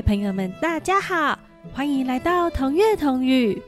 [0.00, 1.38] 位朋友们，大家好，
[1.74, 3.62] 欢迎来到同乐同语。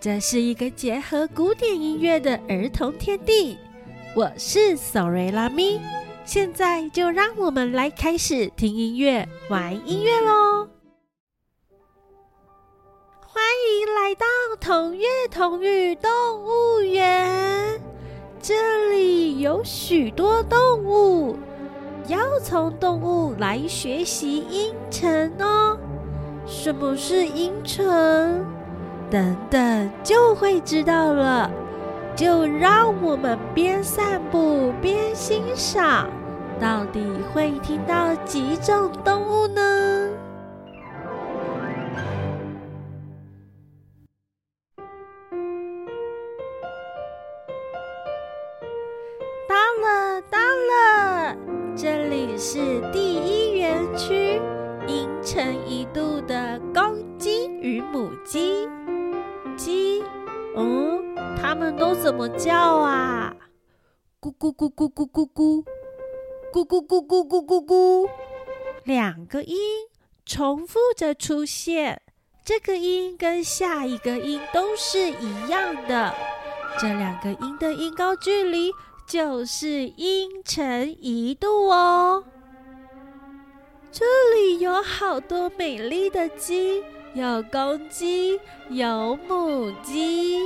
[0.00, 3.58] 这是一个结合古典音乐的儿童天地。
[4.16, 5.78] 我是索瑞拉咪，
[6.24, 10.66] 现在就让我们来开始听音乐、玩音乐喽！
[13.20, 14.24] 欢迎来到
[14.58, 16.10] 同乐同语动
[16.42, 17.78] 物园，
[18.40, 21.36] 这里有许多动物。
[22.34, 25.78] 要从动物来学习音程哦。
[26.44, 28.44] 什么是音程？
[29.08, 31.48] 等等就会知道了。
[32.16, 36.08] 就让我们边散步边欣赏，
[36.60, 37.00] 到底
[37.32, 40.08] 会听到几种动物呢？
[52.46, 52.58] 是
[52.92, 54.38] 第一园区，
[54.86, 58.68] 阴沉一度的公鸡与母鸡。
[59.56, 60.04] 鸡，
[60.54, 63.34] 嗯，它们都怎么叫啊？
[64.20, 65.64] 咕咕咕咕咕咕咕，
[66.52, 68.10] 咕咕咕咕咕咕咕，
[68.84, 69.56] 两个音
[70.26, 72.02] 重复着出现，
[72.44, 76.14] 这个音跟下一个音都是一样的，
[76.78, 78.70] 这两个音的音高距离。
[79.06, 82.24] 就是音程一度哦。
[84.74, 90.40] 有好多美丽的鸡，有公鸡，有母鸡，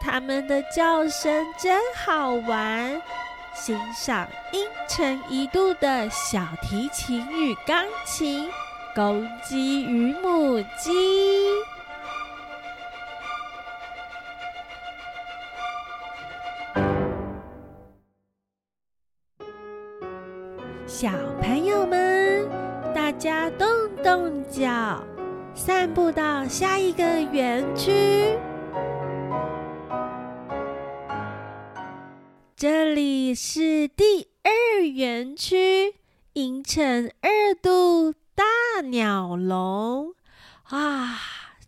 [0.00, 2.98] 它们的叫声真好玩。
[3.54, 8.48] 欣赏阴沉一度的小提琴与钢琴，
[8.94, 11.52] 公鸡与母鸡。
[20.86, 21.10] 小，
[23.18, 25.04] 家动动脚，
[25.52, 28.38] 散步到下一个园区。
[32.54, 35.96] 这里是第二园区，
[36.34, 40.14] 阴沉二度大鸟笼
[40.68, 41.18] 啊！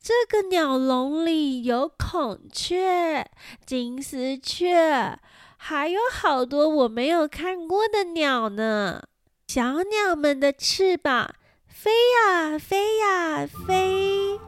[0.01, 3.29] 这个鸟笼里有孔雀、
[3.67, 5.19] 金丝雀，
[5.57, 9.03] 还有好多我没有看过的鸟呢。
[9.49, 11.35] 小鸟们的翅膀
[11.73, 14.39] 飞呀飞呀飞，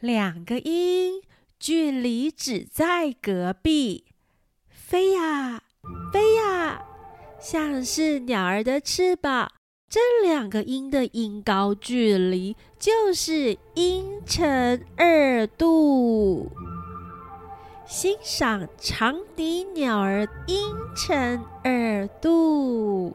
[0.00, 1.20] 两个音
[1.58, 4.04] 距离只在隔壁，
[4.70, 5.62] 飞呀
[6.12, 6.82] 飞呀，
[7.40, 9.50] 像是鸟儿的翅膀。
[9.90, 16.50] 这两个音的音高距离就是音程二度。
[17.86, 23.14] 欣赏长笛鸟儿音程二度。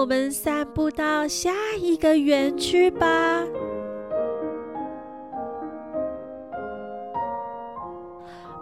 [0.00, 3.06] 我们散步到下一个园区吧。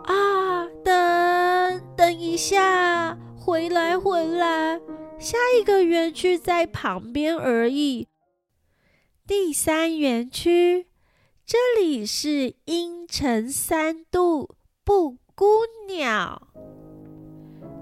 [0.03, 4.81] 啊，等等一下，回来回来，
[5.17, 8.09] 下一个园区在旁边而已。
[9.25, 10.89] 第三园区，
[11.47, 15.47] 这里是阴沉三度布谷
[15.87, 16.49] 鸟，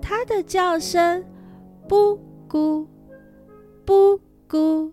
[0.02, 1.24] 它的叫声。
[1.88, 2.86] 布谷
[3.86, 4.92] 布谷，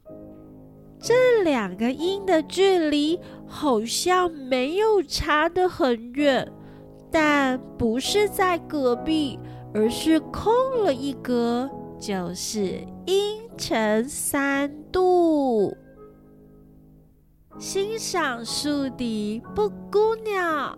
[1.00, 6.50] 这两个音的距离好像没有差得很远，
[7.12, 9.40] 但不是在隔壁，
[9.74, 10.54] 而是空
[10.84, 11.68] 了一格，
[12.00, 15.76] 就是音程三度。
[17.58, 20.78] 欣赏树底布谷鸟。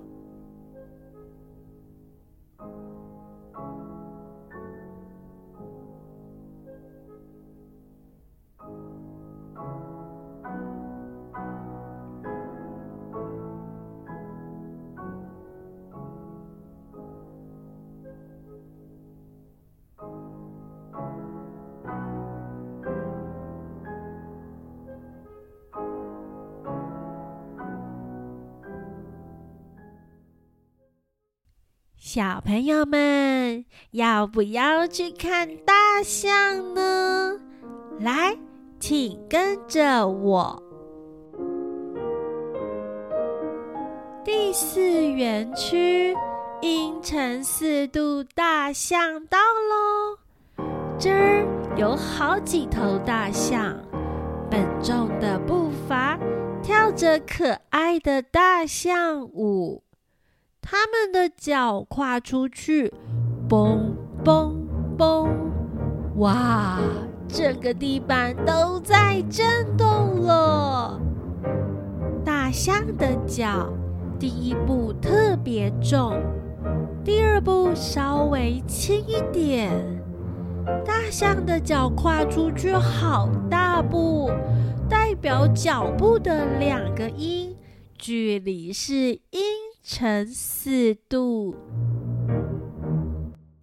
[32.15, 37.37] 小朋友们，要不要去看大象呢？
[37.99, 38.37] 来，
[38.79, 40.63] 请跟着我。
[44.23, 46.15] 第四园区，
[46.61, 50.63] 阴沉四度大象到喽！
[50.97, 51.45] 这儿
[51.75, 53.77] 有好几头大象，
[54.49, 56.17] 笨重的步伐，
[56.63, 59.84] 跳着可爱的大象舞。
[60.67, 62.91] 他们的脚跨出去，
[63.47, 64.51] 嘣嘣
[64.97, 65.29] 嘣！
[66.15, 66.79] 哇，
[67.27, 69.45] 整个地板都在震
[69.77, 70.99] 动了。
[72.25, 73.71] 大象的脚，
[74.17, 76.19] 第一步特别重，
[77.03, 79.71] 第二步稍微轻一点。
[80.83, 84.31] 大象的脚跨出去好大步，
[84.89, 87.55] 代表脚步的两个音，
[87.99, 89.64] 距离是音。
[89.87, 91.55] 乘四度，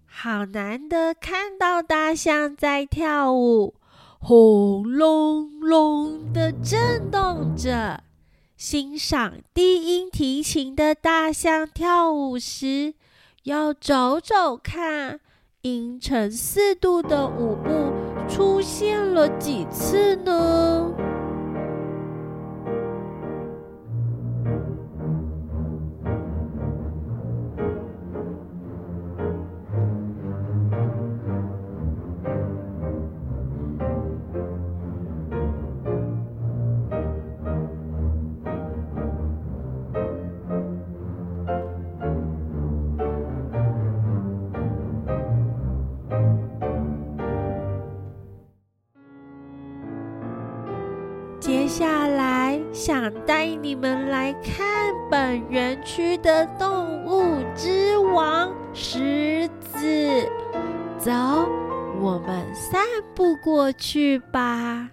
[0.06, 3.74] 好难得看到大象在跳舞，
[4.20, 8.04] 轰隆隆的震动着。
[8.56, 12.94] 欣赏低音提琴的大象跳舞时，
[13.42, 15.18] 要找找看
[15.62, 17.92] 音程四度的舞步
[18.28, 20.94] 出现了几次呢？
[51.42, 60.24] 接下来想带你们来看本园区的动物之王狮子，
[60.98, 61.10] 走，
[62.00, 62.80] 我们散
[63.12, 64.88] 步过去吧。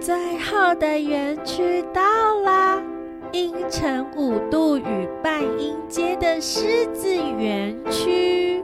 [0.00, 2.02] 最后的园区到
[2.40, 2.82] 啦，
[3.30, 8.60] 阴沉五度与半阴阶的狮子园区。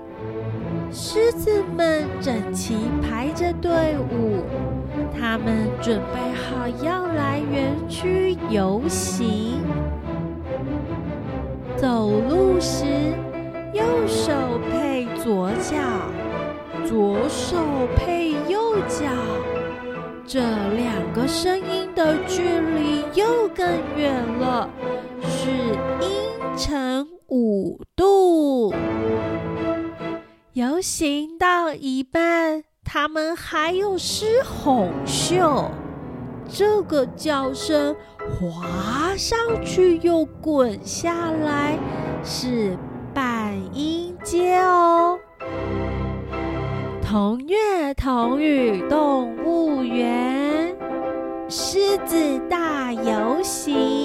[0.90, 3.70] 狮子们整齐排着队
[4.11, 4.43] 伍，
[5.19, 9.61] 他们准备好要来园区游行。
[11.76, 12.87] 走路时，
[13.73, 14.32] 右手
[14.70, 15.76] 配左脚，
[16.85, 17.57] 左手
[17.97, 19.07] 配右脚，
[20.26, 23.66] 这两个声音的距离又更
[23.97, 24.68] 远了，
[25.23, 25.50] 是
[26.00, 28.73] 音程五度。
[30.59, 35.71] 游行到一半，他们还有狮吼秀。
[36.49, 41.79] 这个叫声滑上去又滚下来，
[42.25, 42.77] 是
[43.15, 45.17] 半音阶哦。
[47.07, 50.77] 同月同语动物园，
[51.49, 52.17] 狮子
[52.50, 53.98] 大游行。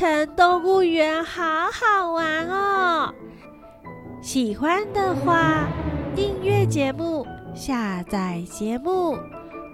[0.00, 3.12] 城动物园好好玩哦！
[4.22, 5.68] 喜欢的话，
[6.16, 9.18] 订阅节目，下载节目。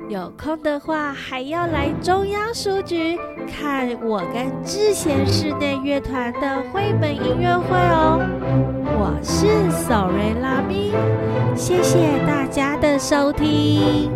[0.08, 3.16] 有空的话，还要来中央书局
[3.46, 8.18] 看我跟智贤室内乐团的绘本音乐会哦。
[8.98, 10.92] 我是 Sorry 拉咪，
[11.54, 14.10] 谢谢大家的收听。